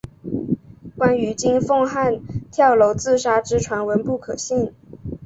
[0.97, 4.73] 关于金凤汉跳楼自杀之传闻不可信。